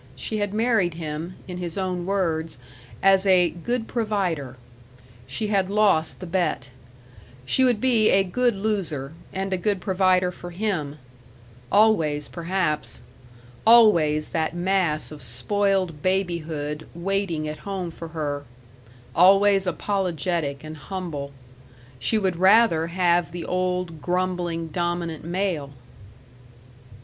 She 0.15 0.37
had 0.37 0.51
married 0.51 0.95
him, 0.95 1.35
in 1.47 1.57
his 1.59 1.77
own 1.77 2.07
words, 2.07 2.57
as 3.03 3.23
a 3.27 3.51
"good 3.51 3.87
provider." 3.87 4.57
She 5.27 5.49
had 5.49 5.69
lost 5.69 6.19
the 6.19 6.25
bet; 6.25 6.71
she 7.45 7.63
would 7.63 7.79
be 7.79 8.09
a 8.09 8.23
good 8.23 8.55
loser 8.55 9.13
and 9.31 9.53
a 9.53 9.57
good 9.59 9.79
provider 9.79 10.31
for 10.31 10.49
him.... 10.49 10.97
Always, 11.71 12.27
perhaps.... 12.27 13.01
Always 13.63 14.29
that 14.29 14.55
mass 14.55 15.11
of 15.11 15.21
spoiled 15.21 16.01
babyhood 16.01 16.87
waiting 16.95 17.47
at 17.47 17.59
home 17.59 17.91
for 17.91 18.07
her.... 18.07 18.43
Always 19.13 19.67
apologetic 19.67 20.63
and 20.63 20.77
humble 20.77 21.31
she 21.99 22.17
would 22.17 22.39
rather 22.39 22.87
have 22.87 23.31
the 23.31 23.45
old, 23.45 24.01
grumbling, 24.01 24.69
dominant 24.69 25.23
male.... 25.25 25.69